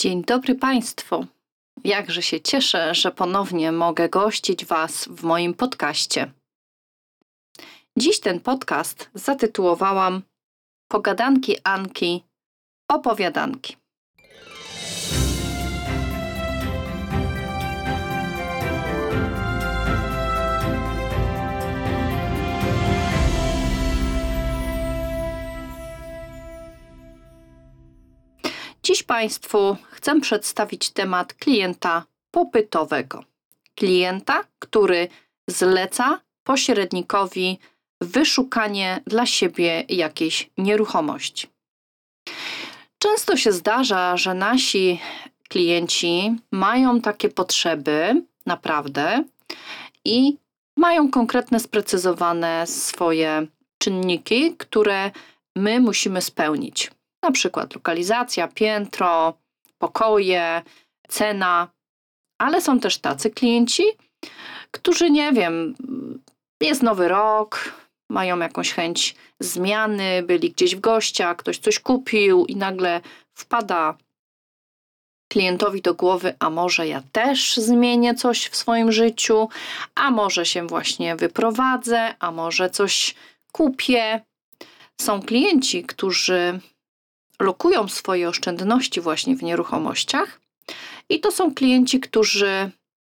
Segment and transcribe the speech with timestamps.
[0.00, 1.26] Dzień dobry Państwu.
[1.84, 6.32] Jakże się cieszę, że ponownie mogę gościć Was w moim podcaście.
[7.98, 10.22] Dziś ten podcast zatytułowałam
[10.90, 12.24] Pogadanki Anki,
[12.88, 13.76] opowiadanki.
[28.82, 33.24] Dziś Państwu chcę przedstawić temat klienta popytowego.
[33.74, 35.08] Klienta, który
[35.48, 37.58] zleca pośrednikowi
[38.00, 41.48] wyszukanie dla siebie jakiejś nieruchomości.
[42.98, 45.00] Często się zdarza, że nasi
[45.48, 49.24] klienci mają takie potrzeby, naprawdę,
[50.04, 50.36] i
[50.76, 53.46] mają konkretne, sprecyzowane swoje
[53.78, 55.10] czynniki, które
[55.56, 56.90] my musimy spełnić
[57.22, 59.34] na przykład lokalizacja, piętro,
[59.78, 60.62] pokoje,
[61.08, 61.68] cena,
[62.38, 63.82] ale są też tacy klienci,
[64.70, 65.74] którzy nie wiem,
[66.60, 67.72] jest nowy rok,
[68.10, 73.00] mają jakąś chęć zmiany, byli gdzieś w gościach, ktoś coś kupił i nagle
[73.34, 73.94] wpada
[75.32, 79.48] klientowi do głowy, a może ja też zmienię coś w swoim życiu,
[79.94, 83.14] a może się właśnie wyprowadzę, a może coś
[83.52, 84.20] kupię.
[85.00, 86.60] Są klienci, którzy
[87.40, 90.40] lokują swoje oszczędności właśnie w nieruchomościach.
[91.08, 92.70] I to są klienci, którzy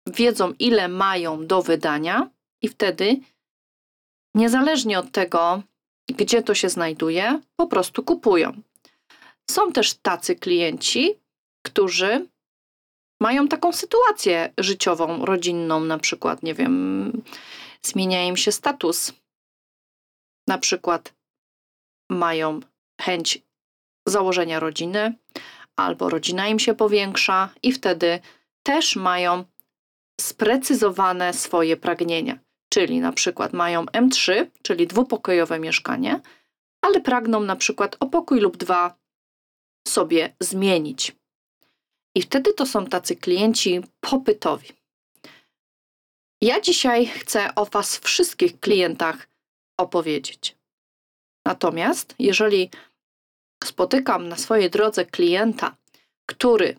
[0.06, 2.30] wiedzą, ile mają do wydania,
[2.62, 3.20] i wtedy,
[4.34, 5.62] niezależnie od tego,
[6.08, 8.62] gdzie to się znajduje, po prostu kupują.
[9.50, 11.14] Są też tacy klienci,
[11.66, 12.28] którzy
[13.20, 17.22] mają taką sytuację życiową, rodzinną, na przykład, nie wiem,
[17.82, 19.12] zmienia im się status.
[20.48, 21.14] Na przykład
[22.10, 22.60] mają
[23.00, 23.45] chęć
[24.06, 25.14] założenia rodziny,
[25.76, 28.20] albo rodzina im się powiększa i wtedy
[28.62, 29.44] też mają
[30.20, 32.38] sprecyzowane swoje pragnienia.
[32.68, 36.20] Czyli na przykład mają M3, czyli dwupokojowe mieszkanie,
[36.82, 38.96] ale pragną na przykład o pokój lub dwa
[39.88, 41.16] sobie zmienić.
[42.16, 44.68] I wtedy to są tacy klienci popytowi.
[46.42, 49.28] Ja dzisiaj chcę o Was wszystkich klientach
[49.80, 50.56] opowiedzieć.
[51.46, 52.70] Natomiast jeżeli
[53.64, 55.76] spotykam na swojej drodze klienta,
[56.26, 56.76] który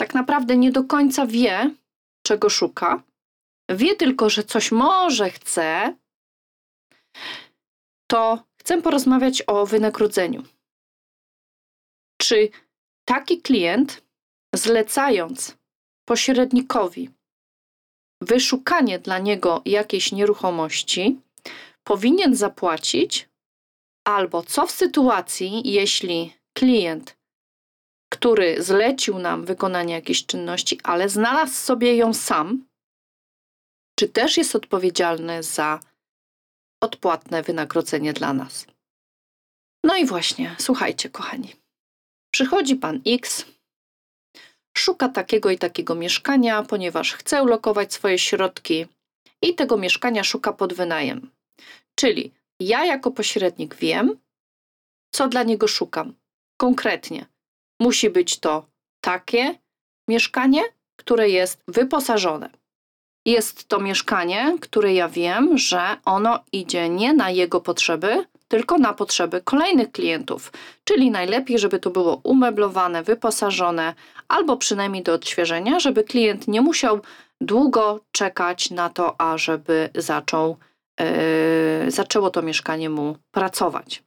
[0.00, 1.74] tak naprawdę nie do końca wie,
[2.26, 3.02] czego szuka,
[3.68, 5.96] wie tylko, że coś może chce,
[8.10, 10.42] to chcę porozmawiać o wynagrodzeniu.
[12.20, 12.48] Czy
[13.04, 14.02] taki klient,
[14.54, 15.56] zlecając
[16.08, 17.10] pośrednikowi
[18.20, 21.20] wyszukanie dla niego jakiejś nieruchomości,
[21.84, 23.27] powinien zapłacić
[24.08, 27.16] Albo co w sytuacji, jeśli klient,
[28.12, 32.66] który zlecił nam wykonanie jakiejś czynności, ale znalazł sobie ją sam,
[33.98, 35.80] czy też jest odpowiedzialny za
[36.82, 38.66] odpłatne wynagrodzenie dla nas?
[39.84, 41.54] No i właśnie, słuchajcie, kochani.
[42.34, 43.44] Przychodzi pan X,
[44.76, 48.86] szuka takiego i takiego mieszkania, ponieważ chce ulokować swoje środki
[49.42, 51.30] i tego mieszkania szuka pod wynajem.
[51.94, 54.18] Czyli ja jako pośrednik wiem,
[55.14, 56.14] co dla niego szukam.
[56.56, 57.26] Konkretnie.
[57.80, 58.66] Musi być to
[59.00, 59.54] takie
[60.08, 60.62] mieszkanie,
[60.96, 62.50] które jest wyposażone.
[63.26, 68.94] Jest to mieszkanie, które ja wiem, że ono idzie nie na jego potrzeby, tylko na
[68.94, 70.52] potrzeby kolejnych klientów.
[70.84, 73.94] Czyli najlepiej, żeby to było umeblowane, wyposażone,
[74.28, 77.00] albo przynajmniej do odświeżenia, żeby klient nie musiał
[77.40, 80.56] długo czekać na to, ażeby zaczął
[81.88, 84.02] zaczęło to mieszkanie mu pracować.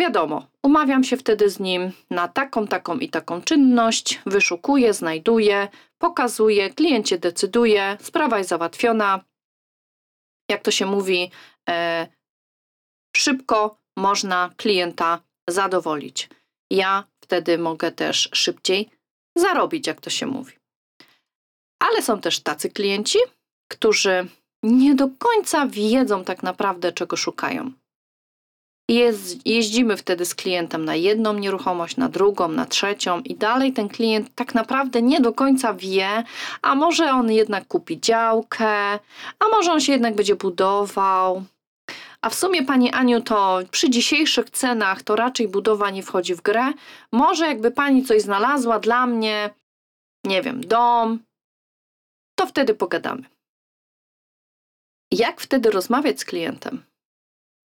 [0.00, 5.68] Wiadomo, umawiam się wtedy z nim na taką, taką i taką czynność, wyszukuję, znajduję,
[5.98, 9.24] pokazuję, kliencie decyduje, sprawa jest załatwiona.
[10.50, 11.30] Jak to się mówi,
[11.68, 12.06] e,
[13.16, 16.28] szybko można klienta zadowolić.
[16.70, 18.90] Ja wtedy mogę też szybciej
[19.36, 20.52] zarobić, jak to się mówi.
[21.78, 23.18] Ale są też tacy klienci,
[23.70, 24.28] którzy
[24.62, 27.72] nie do końca wiedzą tak naprawdę, czego szukają.
[28.90, 33.88] Jeź, jeździmy wtedy z klientem na jedną nieruchomość, na drugą, na trzecią i dalej ten
[33.88, 36.24] klient tak naprawdę nie do końca wie,
[36.62, 38.98] a może on jednak kupi działkę,
[39.38, 41.44] a może on się jednak będzie budował.
[42.22, 46.42] A w sumie, Pani Aniu, to przy dzisiejszych cenach to raczej budowa nie wchodzi w
[46.42, 46.72] grę.
[47.12, 49.50] Może jakby Pani coś znalazła dla mnie,
[50.24, 51.18] nie wiem, dom,
[52.38, 53.39] to wtedy pogadamy.
[55.12, 56.82] Jak wtedy rozmawiać z klientem?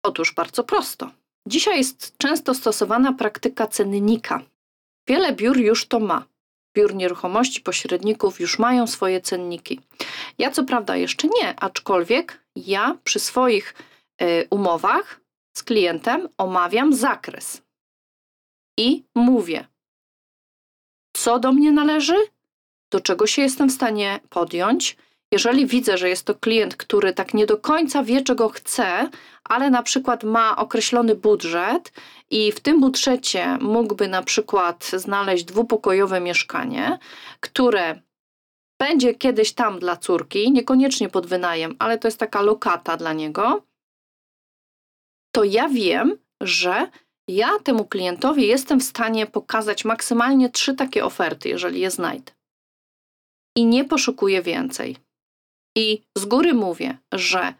[0.02, 1.10] Otóż bardzo prosto.
[1.46, 4.42] Dzisiaj jest często stosowana praktyka cennika.
[5.08, 6.26] Wiele biur już to ma.
[6.76, 9.80] Biur nieruchomości, pośredników już mają swoje cenniki.
[10.38, 13.74] Ja co prawda jeszcze nie, aczkolwiek ja przy swoich
[14.22, 15.20] y, umowach
[15.56, 17.62] z klientem omawiam zakres
[18.78, 19.66] i mówię,
[21.16, 22.16] co do mnie należy,
[22.90, 24.96] do czego się jestem w stanie podjąć.
[25.32, 29.10] Jeżeli widzę, że jest to klient, który tak nie do końca wie, czego chce,
[29.44, 31.92] ale na przykład ma określony budżet
[32.30, 36.98] i w tym budżecie mógłby na przykład znaleźć dwupokojowe mieszkanie,
[37.40, 38.00] które
[38.80, 43.62] będzie kiedyś tam dla córki, niekoniecznie pod wynajem, ale to jest taka lokata dla niego,
[45.34, 46.90] to ja wiem, że
[47.28, 52.32] ja temu klientowi jestem w stanie pokazać maksymalnie trzy takie oferty, jeżeli je znajdę.
[53.56, 55.01] I nie poszukuję więcej.
[55.76, 57.54] I z góry mówię, że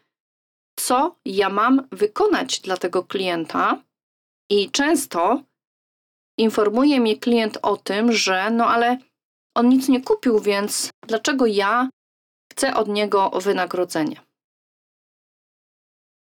[0.77, 3.83] co ja mam wykonać dla tego klienta,
[4.53, 5.43] i często
[6.39, 8.99] informuje mnie klient o tym, że no ale
[9.55, 11.89] on nic nie kupił, więc dlaczego ja
[12.53, 14.21] chcę od niego wynagrodzenia?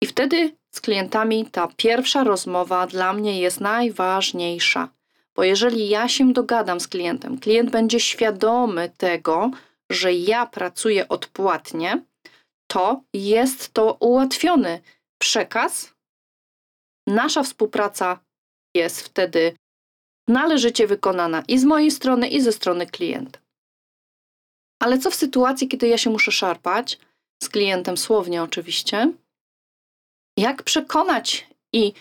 [0.03, 4.89] I wtedy z klientami ta pierwsza rozmowa dla mnie jest najważniejsza,
[5.35, 9.51] bo jeżeli ja się dogadam z klientem, klient będzie świadomy tego,
[9.93, 12.05] że ja pracuję odpłatnie,
[12.67, 14.81] to jest to ułatwiony
[15.21, 15.93] przekaz.
[17.07, 18.19] Nasza współpraca
[18.75, 19.57] jest wtedy
[20.27, 23.39] należycie wykonana i z mojej strony, i ze strony klienta.
[24.81, 26.99] Ale co w sytuacji, kiedy ja się muszę szarpać
[27.43, 29.13] z klientem słownie, oczywiście?
[30.37, 31.93] Jak przekonać i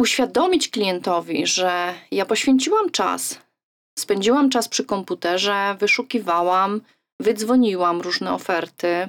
[0.00, 3.38] uświadomić klientowi, że ja poświęciłam czas,
[4.00, 6.80] spędziłam czas przy komputerze, wyszukiwałam,
[7.20, 9.08] wydzwoniłam różne oferty,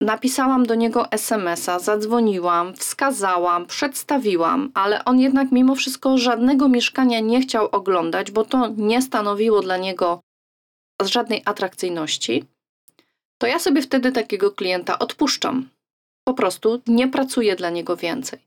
[0.00, 7.40] napisałam do niego SMS-a, zadzwoniłam, wskazałam, przedstawiłam, ale on jednak mimo wszystko żadnego mieszkania nie
[7.40, 10.20] chciał oglądać, bo to nie stanowiło dla niego
[11.02, 12.44] żadnej atrakcyjności,
[13.38, 15.68] to ja sobie wtedy takiego klienta odpuszczam.
[16.28, 18.38] Po prostu nie pracuję dla niego więcej.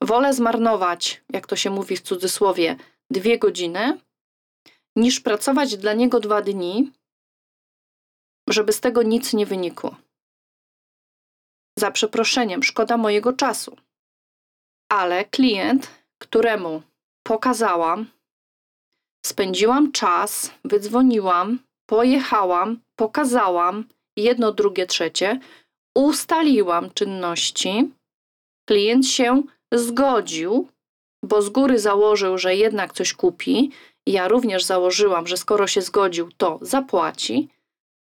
[0.00, 2.76] Wolę zmarnować, jak to się mówi w cudzysłowie,
[3.10, 3.98] dwie godziny,
[4.96, 6.92] niż pracować dla niego dwa dni,
[8.48, 9.96] żeby z tego nic nie wynikło.
[11.78, 13.76] Za przeproszeniem, szkoda mojego czasu.
[14.92, 16.82] Ale klient, któremu
[17.26, 18.06] pokazałam,
[19.26, 23.84] spędziłam czas, wydzwoniłam, pojechałam, pokazałam
[24.16, 25.40] jedno, drugie, trzecie,
[25.96, 27.90] ustaliłam czynności,
[28.68, 29.42] klient się
[29.72, 30.68] zgodził,
[31.24, 33.70] bo z góry założył, że jednak coś kupi.
[34.08, 37.48] Ja również założyłam, że skoro się zgodził, to zapłaci,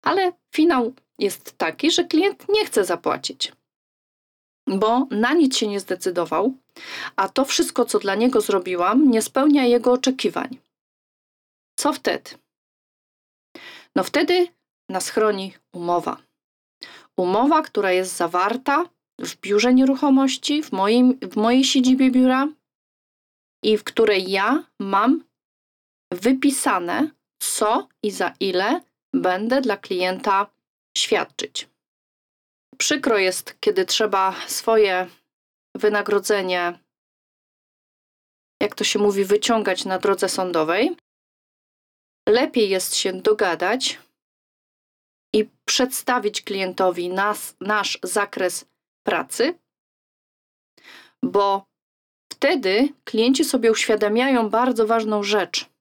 [0.01, 3.51] ale finał jest taki, że klient nie chce zapłacić,
[4.67, 6.53] bo na nic się nie zdecydował,
[7.15, 10.57] a to wszystko, co dla niego zrobiłam, nie spełnia jego oczekiwań.
[11.79, 12.31] Co wtedy?
[13.95, 14.47] No wtedy
[14.89, 16.17] nas chroni umowa.
[17.17, 18.89] Umowa, która jest zawarta
[19.19, 22.47] w biurze nieruchomości, w, moim, w mojej siedzibie biura
[23.63, 25.23] i w której ja mam
[26.13, 27.09] wypisane,
[27.41, 28.81] co i za ile
[29.13, 30.47] będę dla klienta
[30.97, 31.69] świadczyć.
[32.77, 35.07] Przykro jest, kiedy trzeba swoje
[35.75, 36.79] wynagrodzenie,
[38.61, 40.97] jak to się mówi, wyciągać na drodze sądowej.
[42.29, 43.99] Lepiej jest się dogadać
[45.33, 48.65] i przedstawić klientowi nas, nasz zakres
[49.03, 49.59] pracy,
[51.23, 51.65] bo
[52.33, 55.72] wtedy klienci sobie uświadamiają bardzo ważną rzecz,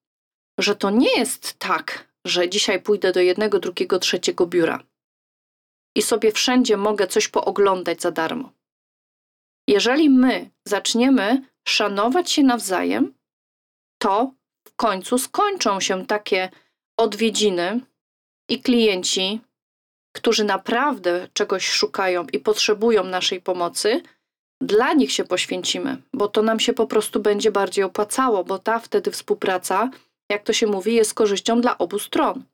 [0.58, 4.82] że to nie jest tak, że dzisiaj pójdę do jednego, drugiego, trzeciego biura
[5.96, 8.52] i sobie wszędzie mogę coś pooglądać za darmo.
[9.68, 13.14] Jeżeli my zaczniemy szanować się nawzajem,
[13.98, 14.32] to
[14.68, 16.50] w końcu skończą się takie
[16.96, 17.80] odwiedziny
[18.48, 19.40] i klienci,
[20.16, 24.02] którzy naprawdę czegoś szukają i potrzebują naszej pomocy,
[24.60, 28.78] dla nich się poświęcimy, bo to nam się po prostu będzie bardziej opłacało, bo ta
[28.78, 29.90] wtedy współpraca,
[30.30, 32.44] jak to się mówi, jest korzyścią dla obu stron.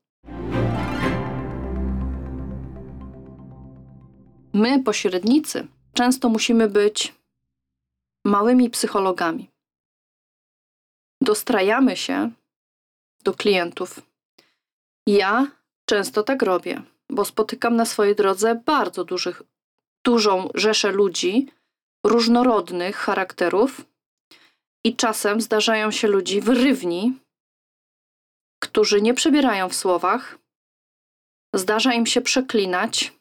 [4.53, 7.15] My, pośrednicy, często musimy być
[8.25, 9.51] małymi psychologami.
[11.21, 12.31] Dostrajamy się
[13.25, 14.03] do klientów.
[15.07, 15.47] Ja
[15.85, 19.43] często tak robię, bo spotykam na swojej drodze bardzo dużych,
[20.05, 21.47] dużą rzeszę ludzi,
[22.07, 23.85] różnorodnych charakterów,
[24.85, 27.19] i czasem zdarzają się ludzi wyrywni,
[28.62, 30.38] którzy nie przebierają w słowach,
[31.55, 33.12] zdarza im się przeklinać,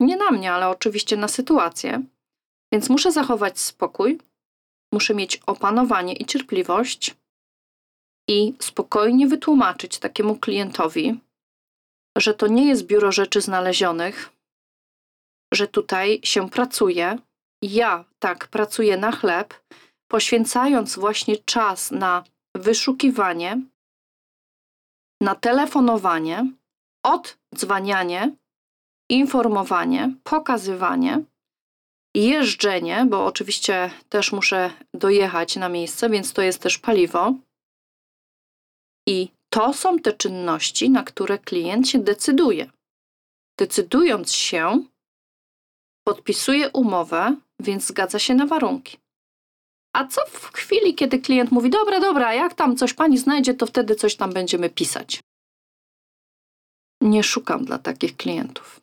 [0.00, 2.02] nie na mnie, ale oczywiście na sytuację.
[2.72, 4.18] Więc muszę zachować spokój,
[4.92, 7.16] muszę mieć opanowanie i cierpliwość,
[8.28, 11.20] i spokojnie wytłumaczyć takiemu klientowi,
[12.18, 14.30] że to nie jest biuro rzeczy znalezionych,
[15.54, 17.18] że tutaj się pracuje.
[17.62, 19.54] Ja tak pracuję na chleb,
[20.10, 23.60] poświęcając właśnie czas na wyszukiwanie,
[25.20, 26.52] na telefonowanie,
[27.04, 28.36] oddzwanianie,
[29.10, 31.22] informowanie, pokazywanie,
[32.14, 37.34] jeżdżenie, bo oczywiście też muszę dojechać na miejsce, więc to jest też paliwo.
[39.08, 42.70] I to są te czynności, na które klient się decyduje.
[43.58, 44.84] Decydując się,
[46.06, 48.98] podpisuje umowę, więc zgadza się na warunki.
[49.92, 53.66] A co w chwili, kiedy klient mówi: Dobra, dobra, jak tam coś pani znajdzie, to
[53.66, 55.20] wtedy coś tam będziemy pisać?
[57.00, 58.80] Nie szukam dla takich klientów.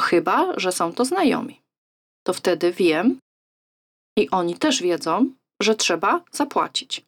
[0.00, 1.60] Chyba, że są to znajomi.
[2.26, 3.18] To wtedy wiem
[4.18, 7.04] i oni też wiedzą, że trzeba zapłacić.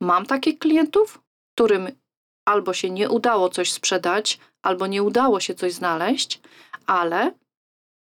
[0.00, 1.20] Mam takich klientów,
[1.54, 1.88] którym
[2.48, 6.40] albo się nie udało coś sprzedać, albo nie udało się coś znaleźć,
[6.86, 7.34] ale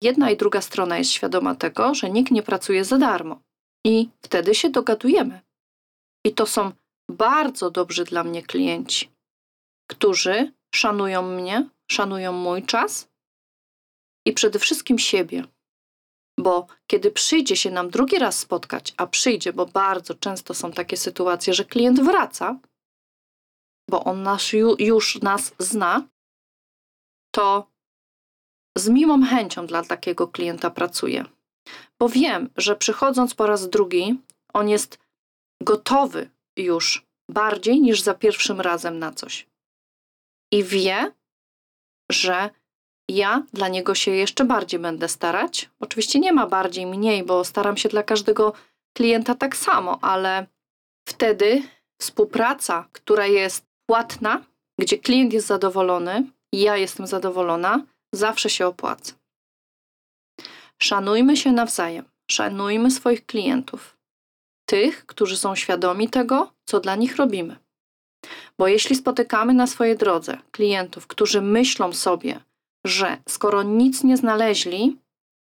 [0.06, 3.40] jedna i druga strona jest świadoma tego, że nikt nie pracuje za darmo.
[3.86, 5.42] I wtedy się dogadujemy.
[6.26, 6.72] I to są
[7.12, 9.12] bardzo dobrzy dla mnie klienci,
[9.92, 13.10] którzy szanują mnie, szanują mój czas
[14.28, 15.44] i przede wszystkim siebie.
[16.40, 20.98] Bo kiedy przyjdzie się nam drugi raz spotkać, a przyjdzie, bo bardzo często są takie
[20.98, 22.60] sytuacje, że klient wraca,
[23.90, 26.08] bo on nas, już nas zna,
[27.36, 27.75] to
[28.78, 31.26] z miłą chęcią dla takiego klienta pracuję.
[32.00, 34.20] Bo wiem, że przychodząc po raz drugi,
[34.54, 35.00] on jest
[35.62, 39.48] gotowy już bardziej niż za pierwszym razem na coś.
[40.54, 41.12] I wie,
[42.12, 42.50] że
[43.10, 45.70] ja dla niego się jeszcze bardziej będę starać.
[45.80, 48.54] Oczywiście nie ma bardziej, mniej, bo staram się dla każdego
[48.98, 50.48] klienta tak samo, ale
[51.10, 51.64] wtedy
[52.02, 54.46] współpraca, która jest płatna,
[54.80, 56.24] gdzie klient jest zadowolony
[56.62, 59.14] ja jestem zadowolona, zawsze się opłaca.
[60.82, 63.98] Szanujmy się nawzajem, szanujmy swoich klientów,
[64.66, 67.58] tych, którzy są świadomi tego, co dla nich robimy.
[68.58, 72.40] Bo jeśli spotykamy na swojej drodze klientów, którzy myślą sobie,
[72.86, 74.98] że skoro nic nie znaleźli,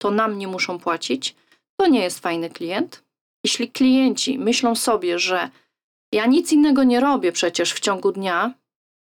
[0.01, 1.35] to nam nie muszą płacić,
[1.79, 3.03] to nie jest fajny klient.
[3.43, 5.49] Jeśli klienci myślą sobie, że
[6.11, 8.53] ja nic innego nie robię przecież w ciągu dnia,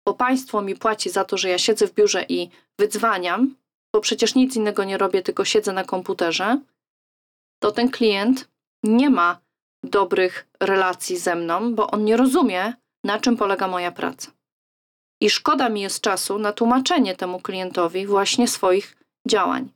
[0.07, 3.57] bo państwo mi płaci za to, że ja siedzę w biurze i wydzwaniam,
[3.95, 6.61] bo przecież nic innego nie robię, tylko siedzę na komputerze,
[7.62, 8.49] to ten klient
[8.83, 9.40] nie ma
[9.85, 12.73] dobrych relacji ze mną, bo on nie rozumie,
[13.04, 14.33] na czym polega moja praca.
[15.23, 18.97] I szkoda mi jest czasu na tłumaczenie temu klientowi właśnie swoich
[19.28, 19.69] działań.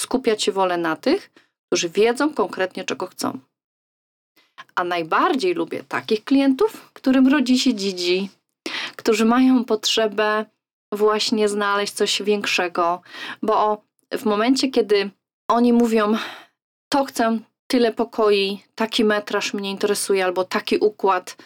[0.00, 1.30] Skupiać się wolę na tych,
[1.66, 3.38] którzy wiedzą konkretnie, czego chcą.
[4.74, 8.30] A najbardziej lubię takich klientów, którym rodzi się dzidzi,
[9.04, 10.44] którzy mają potrzebę
[10.92, 13.00] właśnie znaleźć coś większego,
[13.42, 13.82] bo
[14.12, 15.10] w momencie, kiedy
[15.48, 16.16] oni mówią,
[16.88, 21.36] to chcę tyle pokoi, taki metraż mnie interesuje, albo taki układ,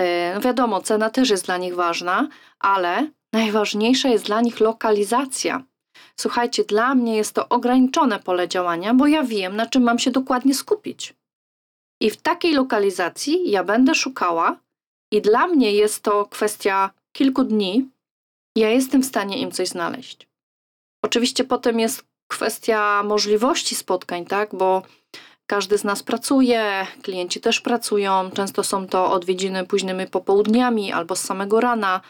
[0.00, 2.28] e, no wiadomo, cena też jest dla nich ważna,
[2.58, 5.62] ale najważniejsza jest dla nich lokalizacja.
[6.20, 10.10] Słuchajcie, dla mnie jest to ograniczone pole działania, bo ja wiem, na czym mam się
[10.10, 11.14] dokładnie skupić.
[12.00, 14.64] I w takiej lokalizacji ja będę szukała,
[15.14, 17.88] i dla mnie jest to kwestia kilku dni,
[18.56, 20.28] ja jestem w stanie im coś znaleźć.
[21.04, 24.82] Oczywiście potem jest kwestia możliwości spotkań, tak, bo
[25.46, 31.20] każdy z nas pracuje, klienci też pracują, często są to odwiedziny późnymi popołudniami albo z
[31.20, 32.00] samego rana.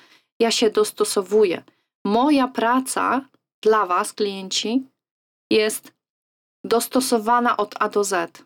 [0.40, 1.62] Ja się dostosowuję.
[2.06, 3.28] Moja praca
[3.62, 4.82] dla Was, klienci,
[5.50, 5.92] jest
[6.64, 8.44] dostosowana od A do Z.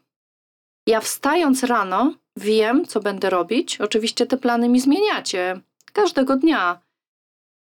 [0.88, 3.80] Ja wstając rano wiem, co będę robić.
[3.80, 5.60] Oczywiście te plany mi zmieniacie
[6.02, 6.80] każdego dnia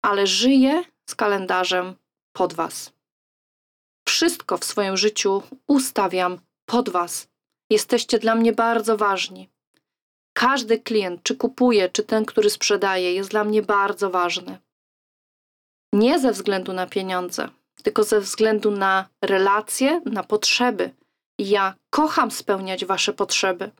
[0.01, 1.95] ale żyję z kalendarzem
[2.33, 2.93] pod Was.
[4.07, 7.27] Wszystko w swoim życiu ustawiam pod Was.
[7.69, 9.49] Jesteście dla mnie bardzo ważni.
[10.33, 14.59] Każdy klient, czy kupuje, czy ten, który sprzedaje, jest dla mnie bardzo ważny.
[15.93, 17.49] Nie ze względu na pieniądze,
[17.83, 20.93] tylko ze względu na relacje, na potrzeby.
[21.39, 23.71] Ja kocham spełniać Wasze potrzeby.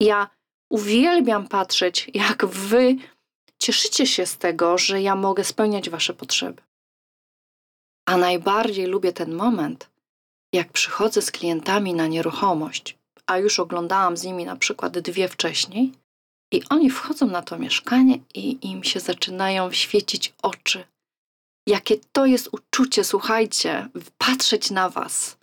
[0.00, 0.30] Ja
[0.72, 2.96] uwielbiam patrzeć, jak Wy
[3.58, 6.62] cieszycie się z tego, że ja mogę spełniać Wasze potrzeby.
[8.06, 9.90] A najbardziej lubię ten moment,
[10.52, 15.92] jak przychodzę z klientami na nieruchomość, a już oglądałam z nimi na przykład dwie wcześniej,
[16.52, 20.84] i oni wchodzą na to mieszkanie i im się zaczynają świecić oczy.
[21.66, 23.88] Jakie to jest uczucie, słuchajcie,
[24.18, 25.36] patrzeć na Was.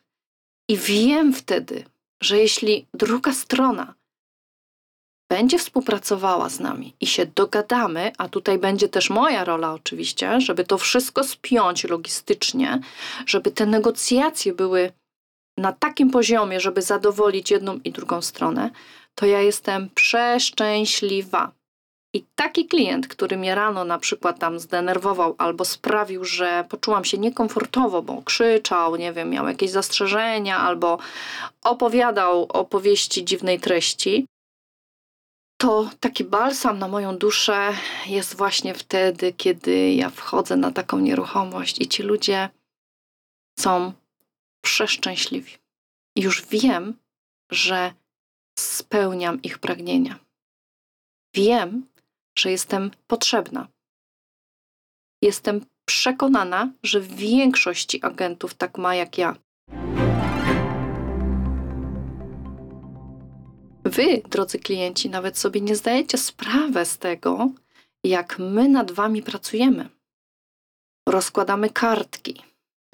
[0.69, 1.85] I wiem wtedy,
[2.23, 3.98] że jeśli druga strona
[5.29, 10.63] będzie współpracowała z nami i się dogadamy, a tutaj będzie też moja rola oczywiście, żeby
[10.63, 12.79] to wszystko spiąć logistycznie,
[13.25, 14.91] żeby te negocjacje były
[15.57, 18.69] na takim poziomie, żeby zadowolić jedną i drugą stronę,
[19.15, 21.51] to ja jestem przeszczęśliwa.
[22.13, 27.17] I taki klient, który mnie rano na przykład tam zdenerwował albo sprawił, że poczułam się
[27.17, 30.97] niekomfortowo, bo krzyczał, nie wiem, miał jakieś zastrzeżenia albo
[31.63, 34.25] opowiadał opowieści dziwnej treści,
[35.61, 37.73] to taki balsam na moją duszę
[38.05, 42.49] jest właśnie wtedy, kiedy ja wchodzę na taką nieruchomość i ci ludzie
[43.59, 43.93] są
[44.61, 45.57] przeszczęśliwi.
[46.15, 46.99] I już wiem,
[47.51, 47.93] że
[48.59, 50.19] spełniam ich pragnienia.
[51.35, 51.87] Wiem,
[52.37, 53.67] że jestem potrzebna.
[55.21, 59.35] Jestem przekonana, że większość agentów tak ma jak ja.
[63.89, 67.49] Wy, drodzy klienci, nawet sobie nie zdajecie sprawy z tego,
[68.03, 69.89] jak my nad wami pracujemy.
[71.09, 72.41] Rozkładamy kartki,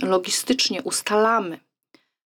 [0.02, 1.60] logistycznie ustalamy,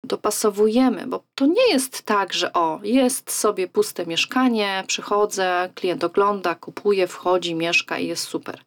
[0.04, 6.54] dopasowujemy, bo to nie jest tak, że o, jest sobie puste mieszkanie, przychodzę, klient ogląda,
[6.54, 8.62] kupuje, wchodzi, mieszka i jest super.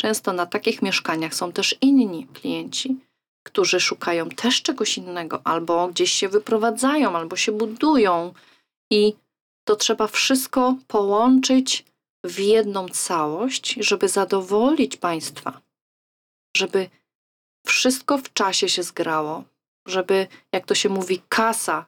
[0.00, 2.96] Często na takich mieszkaniach są też inni klienci,
[3.42, 8.34] którzy szukają też czegoś innego, albo gdzieś się wyprowadzają, albo się budują
[8.90, 9.14] i
[9.66, 11.84] to trzeba wszystko połączyć
[12.24, 15.60] w jedną całość, żeby zadowolić Państwa,
[16.56, 16.90] żeby
[17.66, 19.44] wszystko w czasie się zgrało,
[19.88, 21.86] żeby, jak to się mówi, kasa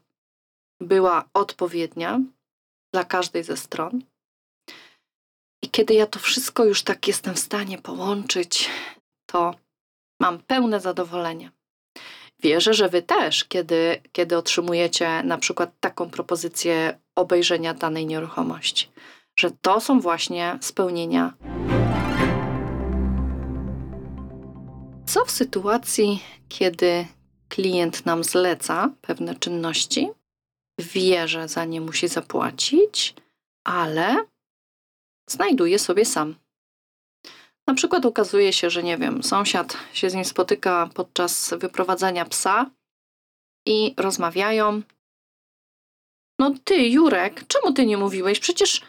[0.80, 2.20] była odpowiednia
[2.92, 4.02] dla każdej ze stron.
[5.62, 8.70] I kiedy ja to wszystko już tak jestem w stanie połączyć,
[9.26, 9.54] to
[10.20, 11.50] mam pełne zadowolenie.
[12.42, 18.88] Wierzę, że Wy też, kiedy, kiedy otrzymujecie na przykład taką propozycję obejrzenia danej nieruchomości,
[19.38, 21.34] że to są właśnie spełnienia.
[25.06, 27.06] Co w sytuacji, kiedy
[27.48, 30.08] klient nam zleca pewne czynności,
[30.78, 33.14] wie, że za nie musi zapłacić,
[33.64, 34.16] ale
[35.30, 36.34] znajduje sobie sam.
[37.68, 42.70] Na przykład okazuje się, że nie wiem, sąsiad się z nim spotyka podczas wyprowadzania psa
[43.66, 44.82] i rozmawiają.
[46.40, 48.40] No ty, Jurek, czemu ty nie mówiłeś?
[48.40, 48.80] Przecież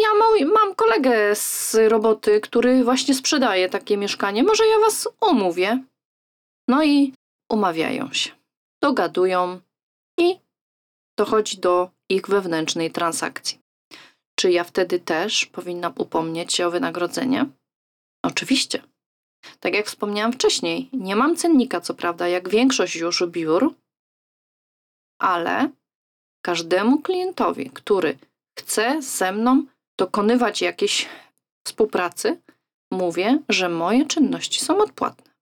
[0.00, 0.08] ja
[0.46, 4.42] mam, kolegę z roboty, który właśnie sprzedaje takie mieszkanie.
[4.42, 5.84] Może ja was umówię.
[6.68, 7.12] No i
[7.52, 8.30] umawiają się,
[8.82, 9.60] dogadują
[10.20, 10.38] i
[11.18, 13.58] dochodzi do ich wewnętrznej transakcji.
[14.38, 17.46] Czy ja wtedy też powinnam upomnieć się o wynagrodzenie?
[18.22, 18.82] Oczywiście.
[19.60, 23.74] Tak jak wspomniałam wcześniej, nie mam cennika, co prawda, jak większość już biur,
[25.20, 25.70] ale
[26.44, 28.18] każdemu klientowi, który
[28.58, 29.64] chce ze mną
[29.98, 31.08] dokonywać jakiejś
[31.66, 32.40] współpracy,
[32.92, 35.32] mówię, że moje czynności są odpłatne.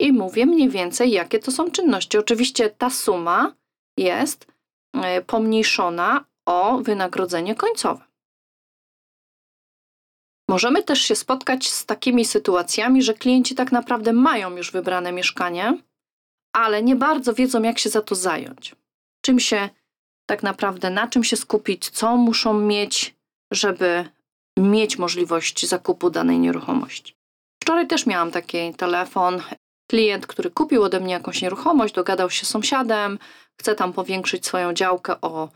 [0.00, 2.18] I mówię mniej więcej, jakie to są czynności.
[2.18, 3.54] Oczywiście ta suma
[3.98, 4.46] jest
[4.94, 8.04] e, pomniejszona o wynagrodzenie końcowe.
[10.48, 15.78] Możemy też się spotkać z takimi sytuacjami, że klienci tak naprawdę mają już wybrane mieszkanie,
[16.52, 18.76] ale nie bardzo wiedzą, jak się za to zająć.
[19.24, 19.68] Czym się
[20.26, 23.14] tak naprawdę, na czym się skupić, co muszą mieć,
[23.52, 24.04] żeby
[24.58, 27.14] mieć możliwość zakupu danej nieruchomości.
[27.62, 29.42] Wczoraj też miałam taki telefon.
[29.90, 33.18] Klient, który kupił ode mnie jakąś nieruchomość, dogadał się z sąsiadem,
[33.60, 35.48] chce tam powiększyć swoją działkę o,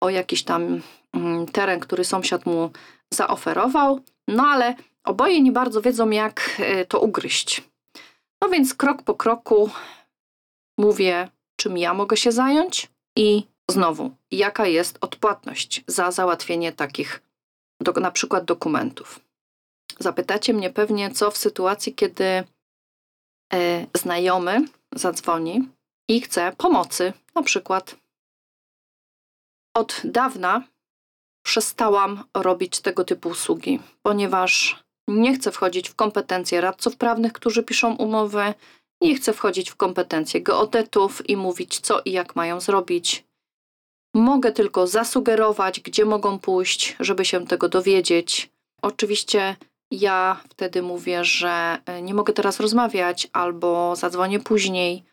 [0.00, 0.80] o jakiś tam
[1.12, 2.70] mm, teren, który sąsiad mu
[3.14, 4.00] zaoferował.
[4.28, 7.62] No ale oboje nie bardzo wiedzą, jak e, to ugryźć.
[8.42, 9.70] No więc krok po kroku
[10.78, 17.22] mówię, czym ja mogę się zająć i znowu, jaka jest odpłatność za załatwienie takich
[17.80, 19.20] do, na przykład dokumentów.
[19.98, 22.44] Zapytacie mnie pewnie, co w sytuacji, kiedy e,
[23.94, 25.68] znajomy zadzwoni
[26.08, 27.96] i chce pomocy, na przykład.
[29.74, 30.62] Od dawna
[31.46, 37.96] przestałam robić tego typu usługi, ponieważ nie chcę wchodzić w kompetencje radców prawnych, którzy piszą
[37.96, 38.54] umowy,
[39.00, 43.24] nie chcę wchodzić w kompetencje geodetów i mówić, co i jak mają zrobić.
[44.14, 48.50] Mogę tylko zasugerować, gdzie mogą pójść, żeby się tego dowiedzieć.
[48.82, 49.56] Oczywiście
[49.90, 55.04] ja wtedy mówię, że e, nie mogę teraz rozmawiać albo zadzwonię później,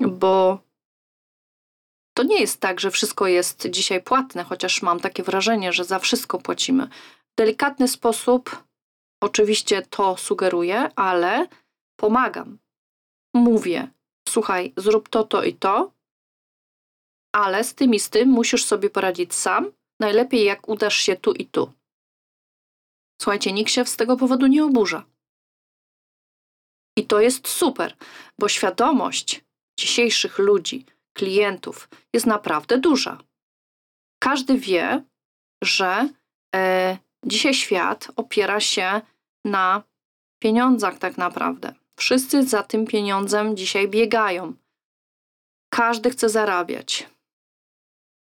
[0.00, 0.58] bo
[2.14, 5.98] to nie jest tak, że wszystko jest dzisiaj płatne, chociaż mam takie wrażenie, że za
[5.98, 6.88] wszystko płacimy.
[7.32, 8.64] W delikatny sposób
[9.22, 11.48] oczywiście to sugeruję, ale
[11.96, 12.58] pomagam.
[13.34, 13.88] Mówię,
[14.28, 15.92] słuchaj, zrób to, to i to,
[17.34, 21.32] ale z tym i z tym musisz sobie poradzić sam, najlepiej jak udasz się tu
[21.32, 21.72] i tu.
[23.20, 25.04] Słuchajcie, nikt się z tego powodu nie oburza.
[26.98, 27.96] I to jest super,
[28.38, 29.44] bo świadomość
[29.78, 33.18] dzisiejszych ludzi, klientów jest naprawdę duża.
[34.22, 35.04] Każdy wie,
[35.64, 36.08] że
[36.54, 39.00] e, dzisiaj świat opiera się
[39.44, 39.82] na
[40.42, 41.74] pieniądzach, tak naprawdę.
[41.98, 44.54] Wszyscy za tym pieniądzem dzisiaj biegają.
[45.72, 47.08] Każdy chce zarabiać.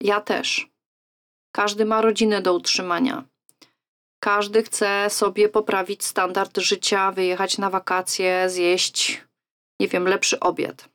[0.01, 0.69] Ja też.
[1.55, 3.23] Każdy ma rodzinę do utrzymania.
[4.23, 9.23] Każdy chce sobie poprawić standard życia, wyjechać na wakacje, zjeść,
[9.79, 10.89] nie wiem, lepszy obiad.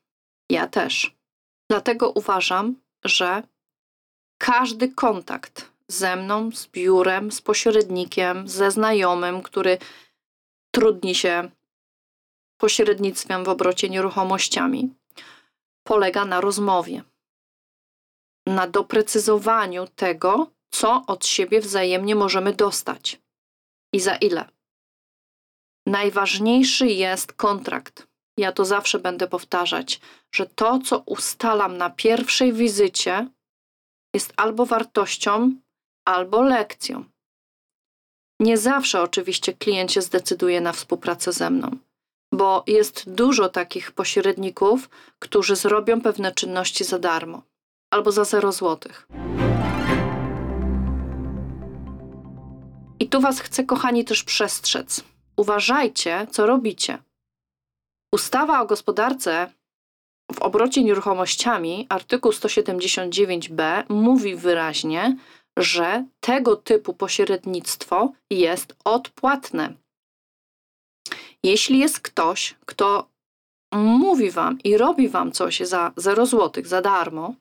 [0.51, 1.17] Ja też.
[1.71, 3.43] Dlatego uważam, że
[4.39, 9.79] każdy kontakt ze mną, z biurem, z pośrednikiem, ze znajomym, który
[10.71, 11.51] trudni się
[12.57, 14.95] pośrednictwem w obrocie nieruchomościami,
[15.83, 17.03] polega na rozmowie,
[18.47, 23.21] na doprecyzowaniu tego, co od siebie wzajemnie możemy dostać
[23.93, 24.49] i za ile.
[25.87, 28.07] Najważniejszy jest kontrakt.
[28.39, 30.01] Ja to zawsze będę powtarzać,
[30.35, 33.29] że to, co ustalam na pierwszej wizycie,
[34.15, 35.53] jest albo wartością,
[36.09, 37.05] albo lekcją.
[38.41, 41.77] Nie zawsze oczywiście klient się zdecyduje na współpracę ze mną,
[42.33, 47.43] bo jest dużo takich pośredników, którzy zrobią pewne czynności za darmo
[47.91, 49.09] albo za 0 złotych.
[53.01, 55.05] I tu Was chcę, kochani, też przestrzec.
[55.37, 56.99] Uważajcie, co robicie.
[58.15, 59.51] Ustawa o gospodarce
[60.33, 65.17] w obrocie nieruchomościami, artykuł 179b, mówi wyraźnie,
[65.59, 69.75] że tego typu pośrednictwo jest odpłatne.
[71.43, 73.09] Jeśli jest ktoś, kto
[73.75, 77.35] mówi wam i robi wam coś za 0 zł, za darmo,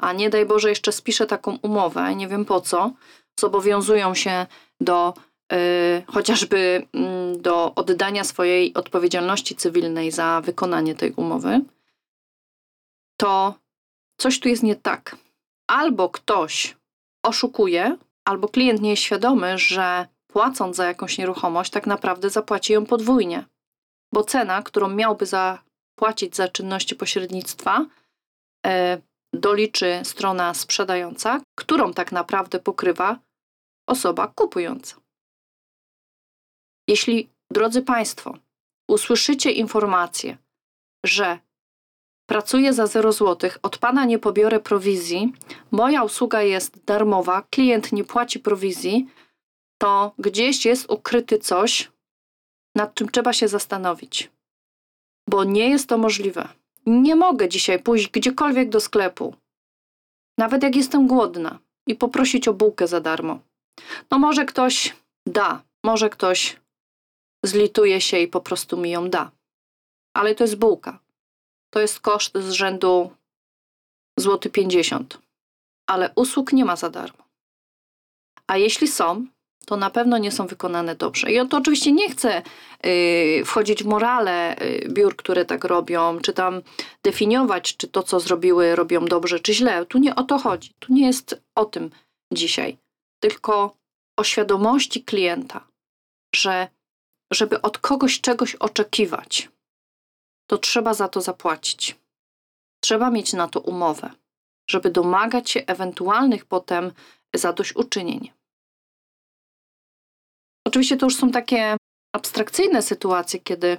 [0.00, 2.92] a nie daj Boże jeszcze spisze taką umowę, nie wiem po co,
[3.40, 4.46] zobowiązują się
[4.80, 5.14] do
[6.06, 6.86] chociażby
[7.36, 11.60] y, do oddania swojej odpowiedzialności cywilnej za wykonanie tej umowy,
[13.16, 13.54] to
[14.20, 15.16] coś tu jest nie tak.
[15.66, 16.76] Albo ktoś
[17.24, 22.86] oszukuje, albo klient nie jest świadomy, że płacąc za jakąś nieruchomość, tak naprawdę zapłaci ją
[22.86, 23.44] podwójnie,
[24.12, 27.86] bo cena, którą miałby zapłacić za czynności pośrednictwa,
[28.66, 28.70] y,
[29.32, 33.18] doliczy strona sprzedająca, którą tak naprawdę pokrywa
[33.86, 35.01] osoba kupująca.
[36.88, 38.38] Jeśli, drodzy Państwo,
[38.88, 40.36] usłyszycie informację,
[41.06, 41.38] że
[42.26, 45.32] pracuję za 0 zł, od Pana nie pobiorę prowizji,
[45.70, 49.08] moja usługa jest darmowa, klient nie płaci prowizji,
[49.78, 51.90] to gdzieś jest ukryty coś,
[52.76, 54.30] nad czym trzeba się zastanowić.
[55.28, 56.48] Bo nie jest to możliwe.
[56.86, 59.34] Nie mogę dzisiaj pójść gdziekolwiek do sklepu,
[60.38, 63.38] nawet jak jestem głodna, i poprosić o bułkę za darmo.
[64.10, 66.56] No może ktoś da, może ktoś
[67.42, 69.30] zlituje się i po prostu mi ją da.
[70.14, 70.98] Ale to jest bułka.
[71.70, 73.10] To jest koszt z rzędu
[74.18, 75.18] złoty 50.
[75.86, 77.24] Ale usług nie ma za darmo.
[78.46, 79.26] A jeśli są,
[79.66, 81.32] to na pewno nie są wykonane dobrze.
[81.32, 82.42] I to oczywiście nie chcę
[82.84, 86.62] yy, wchodzić w morale yy, biur, które tak robią, czy tam
[87.02, 89.86] definiować, czy to, co zrobiły, robią dobrze, czy źle.
[89.86, 90.70] Tu nie o to chodzi.
[90.78, 91.90] Tu nie jest o tym
[92.32, 92.76] dzisiaj.
[93.20, 93.76] Tylko
[94.18, 95.66] o świadomości klienta,
[96.34, 96.68] że
[97.34, 99.50] żeby od kogoś czegoś oczekiwać,
[100.46, 101.96] to trzeba za to zapłacić.
[102.80, 104.10] Trzeba mieć na to umowę,
[104.70, 106.92] żeby domagać się ewentualnych potem
[107.34, 108.32] zadośćuczynień.
[110.66, 111.76] Oczywiście to już są takie
[112.14, 113.78] abstrakcyjne sytuacje, kiedy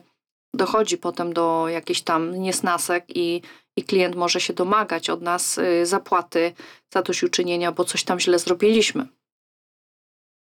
[0.53, 3.41] dochodzi potem do jakichś tam niesnasek i,
[3.77, 6.53] i klient może się domagać od nas y, zapłaty
[6.93, 9.07] zadośćuczynienia, bo coś tam źle zrobiliśmy.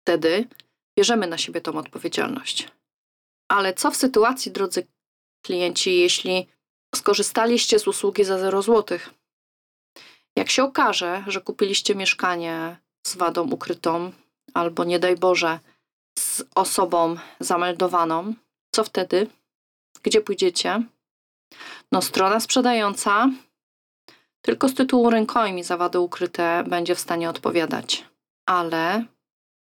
[0.02, 0.48] Wtedy
[0.98, 2.68] bierzemy na siebie tą odpowiedzialność.
[3.48, 4.86] Ale co w sytuacji, drodzy
[5.44, 6.46] klienci, jeśli
[6.94, 8.98] skorzystaliście z usługi za 0 zł?
[10.36, 14.12] Jak się okaże, że kupiliście mieszkanie z wadą ukrytą,
[14.54, 15.58] albo nie daj Boże,
[16.18, 18.34] z osobą zameldowaną,
[18.74, 19.26] co wtedy?
[20.02, 20.82] Gdzie pójdziecie?
[21.92, 23.30] No, strona sprzedająca
[24.42, 28.04] tylko z tytułu rękojmi za wady ukryte będzie w stanie odpowiadać,
[28.48, 29.04] ale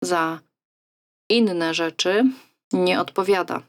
[0.03, 0.39] za
[1.29, 2.23] inne rzeczy
[2.73, 3.62] nie odpowiada.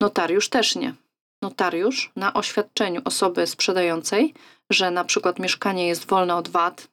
[0.00, 0.94] Notariusz też nie.
[1.42, 4.34] Notariusz na oświadczeniu osoby sprzedającej,
[4.70, 6.88] że na przykład mieszkanie jest wolne od wad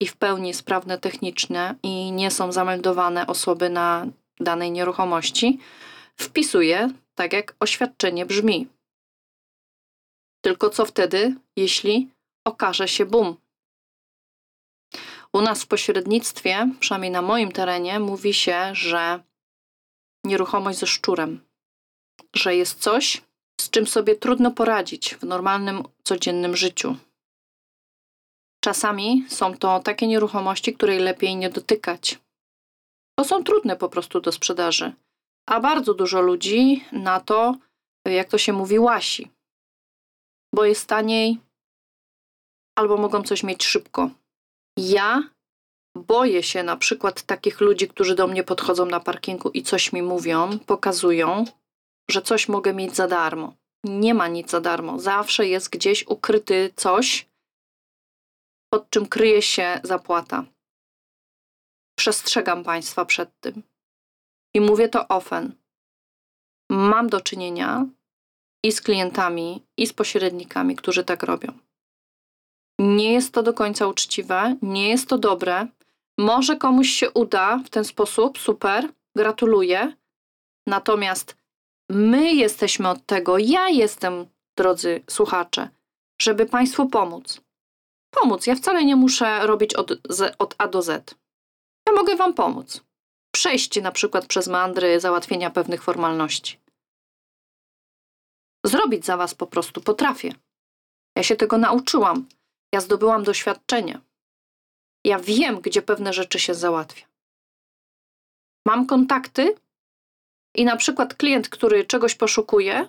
[0.00, 4.06] i w pełni sprawne techniczne i nie są zameldowane osoby na
[4.40, 5.58] danej nieruchomości,
[6.16, 8.68] wpisuje tak jak oświadczenie brzmi.
[10.44, 12.10] Tylko co wtedy, jeśli
[12.44, 13.36] okaże się bum?
[15.32, 19.22] U nas w pośrednictwie, przynajmniej na moim terenie, mówi się, że
[20.30, 21.40] nieruchomość ze szczurem,
[22.34, 23.22] że jest coś,
[23.60, 26.96] z czym sobie trudno poradzić w normalnym, codziennym życiu.
[28.64, 32.18] Czasami są to takie nieruchomości, której lepiej nie dotykać.
[33.18, 34.92] To są trudne po prostu do sprzedaży,
[35.48, 37.56] a bardzo dużo ludzi na to,
[38.04, 39.30] jak to się mówi, łasi,
[40.54, 41.38] bo jest taniej
[42.78, 44.10] albo mogą coś mieć szybko.
[44.76, 45.22] Ja
[45.96, 50.02] boję się na przykład takich ludzi, którzy do mnie podchodzą na parkingu i coś mi
[50.02, 51.44] mówią, pokazują,
[52.10, 53.54] że coś mogę mieć za darmo.
[53.84, 54.98] Nie ma nic za darmo.
[54.98, 57.28] Zawsze jest gdzieś ukryty coś,
[58.72, 60.44] pod czym kryje się zapłata.
[61.98, 63.62] Przestrzegam Państwa przed tym.
[64.54, 65.54] I mówię to ofen.
[66.70, 67.86] Mam do czynienia
[68.64, 71.52] i z klientami, i z pośrednikami, którzy tak robią.
[72.78, 75.66] Nie jest to do końca uczciwe, nie jest to dobre.
[76.20, 79.96] Może komuś się uda w ten sposób, super, gratuluję.
[80.66, 81.36] Natomiast
[81.90, 85.68] my jesteśmy od tego, ja jestem, drodzy słuchacze,
[86.22, 87.40] żeby Państwu pomóc.
[88.10, 88.46] Pomóc.
[88.46, 89.90] Ja wcale nie muszę robić od,
[90.38, 91.14] od A do Z.
[91.86, 92.84] Ja mogę Wam pomóc.
[93.34, 96.58] Przejść na przykład przez mandry załatwienia pewnych formalności.
[98.66, 100.34] Zrobić za Was po prostu potrafię.
[101.16, 102.26] Ja się tego nauczyłam.
[102.72, 104.00] Ja zdobyłam doświadczenie.
[105.04, 107.06] Ja wiem, gdzie pewne rzeczy się załatwia.
[108.66, 109.54] Mam kontakty
[110.54, 112.88] i na przykład klient, który czegoś poszukuje,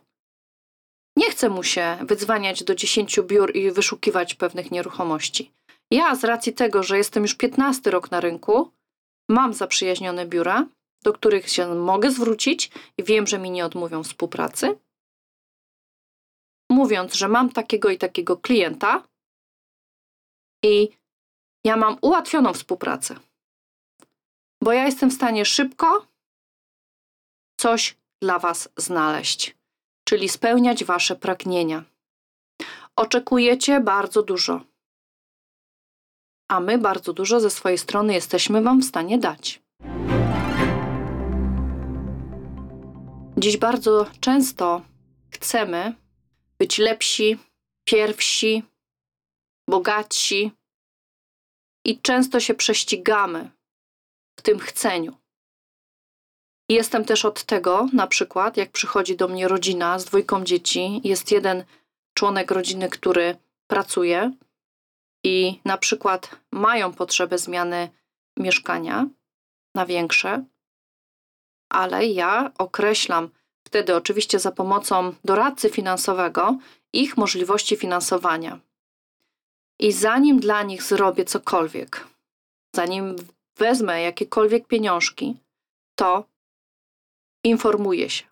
[1.18, 5.52] nie chce mu się wydzwaniać do 10 biur i wyszukiwać pewnych nieruchomości.
[5.92, 8.72] Ja z racji tego, że jestem już 15 rok na rynku,
[9.30, 10.68] mam zaprzyjaźnione biura,
[11.04, 14.80] do których się mogę zwrócić i wiem, że mi nie odmówią współpracy.
[16.72, 19.04] Mówiąc, że mam takiego i takiego klienta
[20.64, 20.90] i
[21.64, 23.16] ja mam ułatwioną współpracę,
[24.62, 26.08] bo ja jestem w stanie szybko
[27.58, 29.62] coś dla Was znaleźć
[30.12, 31.84] czyli spełniać Wasze pragnienia.
[32.96, 34.62] Oczekujecie bardzo dużo,
[36.48, 39.62] a my bardzo dużo ze swojej strony jesteśmy Wam w stanie dać.
[43.38, 44.82] Dziś bardzo często
[45.30, 45.96] chcemy
[46.60, 47.38] być lepsi,
[47.84, 48.64] pierwsi,
[49.70, 50.52] bogatsi
[51.86, 53.52] i często się prześcigamy
[54.40, 55.18] w tym chceniu.
[56.70, 61.32] Jestem też od tego, na przykład, jak przychodzi do mnie rodzina z dwójką dzieci, jest
[61.32, 61.64] jeden
[62.14, 63.36] członek rodziny, który
[63.68, 64.32] pracuje
[65.24, 67.90] i na przykład mają potrzebę zmiany
[68.38, 69.08] mieszkania
[69.76, 70.46] na większe,
[71.70, 73.30] ale ja określam
[73.68, 76.58] wtedy, oczywiście za pomocą doradcy finansowego,
[76.94, 78.60] ich możliwości finansowania.
[79.82, 82.08] I zanim dla nich zrobię cokolwiek,
[82.76, 83.16] zanim
[83.58, 85.38] wezmę jakiekolwiek pieniążki,
[85.96, 86.26] to
[87.44, 88.26] informuję się.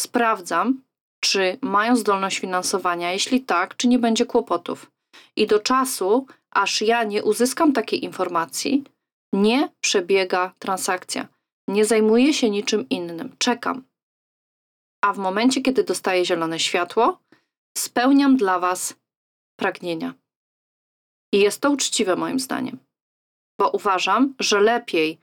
[0.00, 0.82] Sprawdzam,
[1.20, 4.90] czy mają zdolność finansowania, jeśli tak, czy nie będzie kłopotów.
[5.36, 8.84] I do czasu, aż ja nie uzyskam takiej informacji,
[9.32, 11.28] nie przebiega transakcja.
[11.68, 13.84] Nie zajmuję się niczym innym, czekam.
[15.04, 17.18] A w momencie, kiedy dostaję zielone światło,
[17.78, 18.94] spełniam dla Was
[19.56, 20.14] pragnienia.
[21.36, 22.78] I jest to uczciwe moim zdaniem,
[23.60, 25.18] bo uważam, że lepiej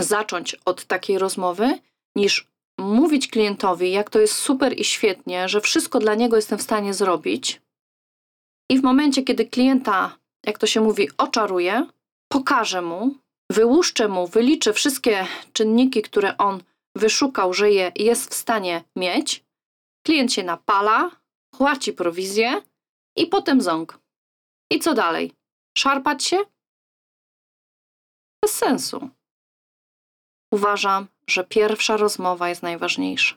[0.00, 1.78] zacząć od takiej rozmowy,
[2.16, 6.62] niż mówić klientowi, jak to jest super i świetnie, że wszystko dla niego jestem w
[6.62, 7.60] stanie zrobić.
[8.70, 11.86] I w momencie, kiedy klienta, jak to się mówi, oczaruję,
[12.32, 13.14] pokażę mu,
[13.50, 16.62] wyłuszczę mu, wyliczę wszystkie czynniki, które on
[16.96, 19.44] wyszukał, że je jest w stanie mieć,
[20.06, 21.10] klient się napala,
[21.50, 22.62] płaci prowizję
[23.16, 24.03] i potem ząg.
[24.70, 25.32] I co dalej?
[25.78, 26.38] Szarpać się?
[28.42, 29.10] Bez sensu.
[30.52, 33.36] Uważam, że pierwsza rozmowa jest najważniejsza.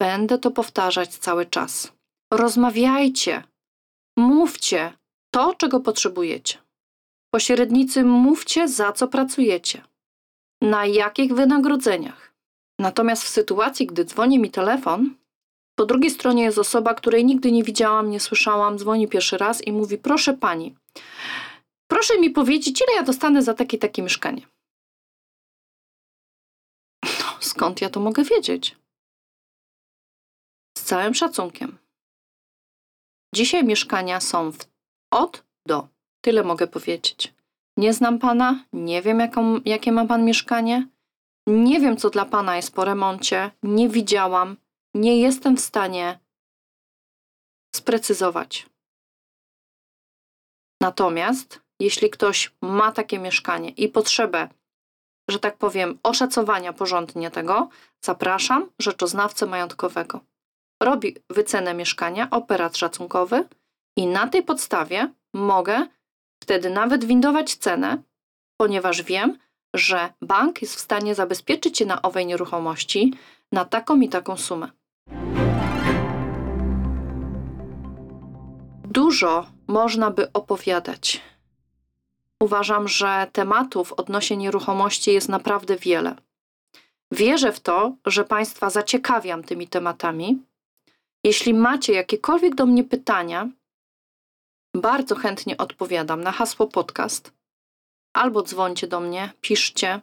[0.00, 1.92] Będę to powtarzać cały czas.
[2.32, 3.44] Rozmawiajcie,
[4.16, 4.92] mówcie
[5.34, 6.58] to, czego potrzebujecie.
[7.34, 9.84] Pośrednicy, mówcie, za co pracujecie,
[10.62, 12.34] na jakich wynagrodzeniach.
[12.80, 15.14] Natomiast w sytuacji, gdy dzwoni mi telefon,
[15.78, 19.72] po drugiej stronie jest osoba, której nigdy nie widziałam, nie słyszałam, dzwoni pierwszy raz i
[19.72, 20.76] mówi: Proszę pani,
[21.90, 24.42] proszę mi powiedzieć, ile ja dostanę za takie takie mieszkanie.
[27.40, 28.76] Skąd ja to mogę wiedzieć?
[30.78, 31.78] Z całym szacunkiem.
[33.34, 34.58] Dzisiaj mieszkania są w,
[35.10, 35.88] od do.
[36.20, 37.34] Tyle mogę powiedzieć.
[37.76, 40.88] Nie znam pana, nie wiem, jaką, jakie ma pan mieszkanie,
[41.46, 44.56] nie wiem, co dla pana jest po remoncie, nie widziałam,
[44.98, 46.18] nie jestem w stanie
[47.76, 48.66] sprecyzować.
[50.82, 54.48] Natomiast jeśli ktoś ma takie mieszkanie i potrzebę,
[55.30, 57.68] że tak powiem, oszacowania porządnie tego,
[58.04, 60.20] zapraszam rzeczoznawcę majątkowego.
[60.82, 63.48] Robi wycenę mieszkania, operat szacunkowy
[63.96, 65.86] i na tej podstawie mogę
[66.42, 68.02] wtedy nawet windować cenę,
[68.60, 69.38] ponieważ wiem,
[69.74, 73.14] że bank jest w stanie zabezpieczyć się na owej nieruchomości
[73.52, 74.77] na taką i taką sumę.
[78.90, 81.20] Dużo można by opowiadać.
[82.40, 86.16] Uważam, że tematów odnośnie nieruchomości jest naprawdę wiele.
[87.12, 90.42] Wierzę w to, że Państwa zaciekawiam tymi tematami.
[91.24, 93.48] Jeśli macie jakiekolwiek do mnie pytania,
[94.76, 97.32] bardzo chętnie odpowiadam na hasło podcast
[98.12, 100.00] albo dzwońcie do mnie, piszcie.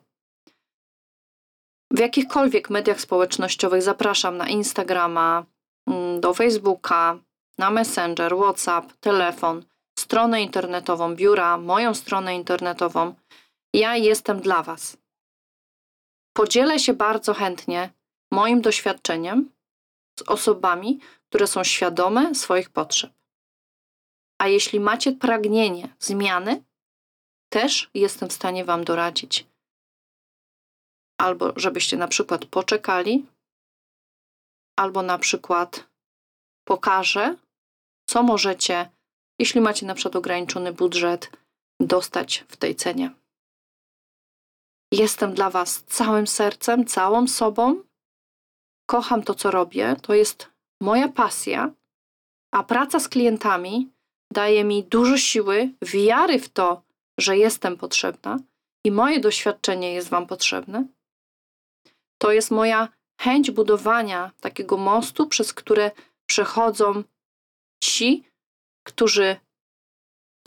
[1.91, 5.45] W jakichkolwiek mediach społecznościowych zapraszam na Instagrama,
[5.87, 7.19] mm, do Facebooka,
[7.57, 9.65] na Messenger, WhatsApp, telefon,
[9.99, 13.15] stronę internetową biura, moją stronę internetową.
[13.73, 14.97] Ja jestem dla Was.
[16.33, 17.89] Podzielę się bardzo chętnie
[18.31, 19.51] moim doświadczeniem
[20.19, 23.13] z osobami, które są świadome swoich potrzeb.
[24.41, 26.63] A jeśli macie pragnienie zmiany,
[27.49, 29.47] też jestem w stanie Wam doradzić.
[31.17, 33.25] Albo żebyście na przykład poczekali,
[34.79, 35.87] albo na przykład
[36.67, 37.35] pokażę,
[38.05, 38.89] co możecie,
[39.39, 41.31] jeśli macie na przykład ograniczony budżet,
[41.79, 43.11] dostać w tej cenie.
[44.91, 47.83] Jestem dla Was całym sercem, całą sobą.
[48.89, 49.95] Kocham to, co robię.
[50.01, 50.49] To jest
[50.81, 51.71] moja pasja,
[52.51, 53.89] a praca z klientami
[54.33, 56.81] daje mi dużo siły, wiary w to,
[57.19, 58.39] że jestem potrzebna
[58.85, 60.87] i moje doświadczenie jest Wam potrzebne.
[62.17, 62.87] To jest moja
[63.21, 65.91] chęć budowania takiego mostu, przez które
[66.29, 67.03] przechodzą
[67.85, 68.23] ci,
[68.87, 69.35] którzy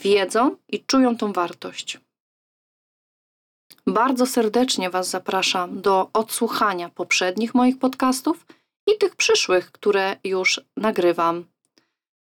[0.01, 1.99] wiedzą i czują tą wartość.
[3.87, 8.45] Bardzo serdecznie Was zapraszam do odsłuchania poprzednich moich podcastów
[8.87, 11.45] i tych przyszłych, które już nagrywam,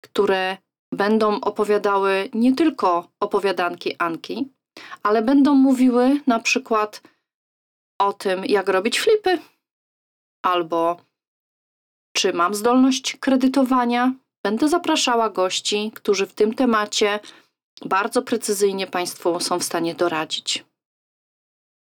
[0.04, 0.58] które
[0.94, 4.50] będą opowiadały nie tylko opowiadanki Anki,
[5.04, 7.02] ale będą mówiły na przykład
[8.02, 9.40] o tym, jak robić flipy,
[10.46, 11.02] albo
[12.16, 14.14] czy mam zdolność kredytowania.
[14.44, 17.20] Będę zapraszała gości, którzy w tym temacie
[17.86, 20.66] bardzo precyzyjnie Państwu są w stanie doradzić.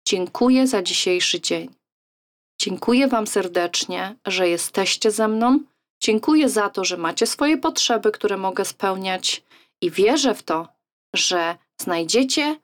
[0.07, 1.69] Dziękuję za dzisiejszy dzień.
[2.62, 5.60] Dziękuję Wam serdecznie, że jesteście ze mną
[5.99, 9.43] Dziękuję za to, że macie swoje potrzeby, które mogę spełniać,
[9.81, 10.67] i wierzę w to,
[11.15, 12.60] że znajdziecie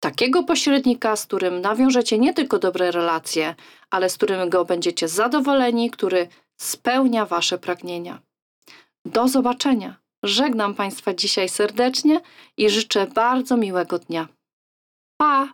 [0.00, 3.54] takiego pośrednika, z którym nawiążecie nie tylko dobre relacje,
[3.90, 6.28] ale z którym go będziecie zadowoleni, który
[6.60, 8.20] spełnia Wasze pragnienia.
[9.04, 9.96] Do zobaczenia.
[10.22, 12.20] Żegnam Państwa dzisiaj serdecznie
[12.56, 14.28] i życzę bardzo miłego dnia.
[15.16, 15.48] Pa!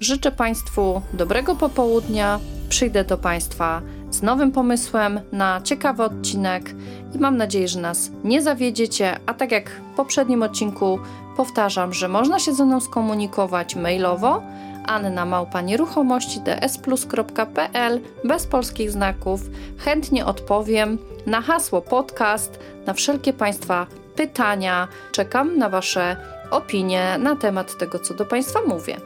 [0.00, 2.40] Życzę Państwu dobrego popołudnia.
[2.68, 6.74] Przyjdę do Państwa z nowym pomysłem na ciekawy odcinek
[7.14, 9.18] i mam nadzieję, że nas nie zawiedziecie.
[9.26, 10.98] A tak jak w poprzednim odcinku
[11.36, 14.42] powtarzam, że można się ze mną skomunikować mailowo
[14.86, 19.40] anna małpa nieruchomości dsplus.pl bez polskich znaków.
[19.78, 24.88] Chętnie odpowiem na hasło podcast, na wszelkie Państwa pytania.
[25.12, 26.16] Czekam na Wasze
[26.50, 28.96] opinie na temat tego, co do Państwa mówię.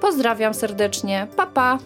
[0.00, 1.26] Pozdrawiam serdecznie.
[1.36, 1.78] Pa pa!